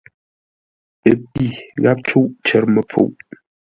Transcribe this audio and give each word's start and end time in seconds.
Ə́ 1.09 1.15
pî, 1.31 1.45
gháp 1.83 1.99
cûʼ 2.07 2.29
cər 2.45 2.63
məpfuʼ. 2.73 3.11